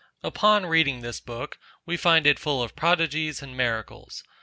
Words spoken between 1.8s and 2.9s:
we find it full of